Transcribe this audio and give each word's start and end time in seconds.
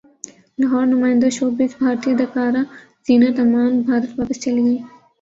لاہورنمائندہ 0.59 1.29
showbiz 1.37 1.71
بھارتی 1.79 2.07
اداکارہ 2.13 2.61
زینت 3.05 3.35
امان 3.43 3.71
بھارت 3.85 4.09
واپس 4.17 4.37
چلی 4.43 4.61
گئیں 4.65 4.83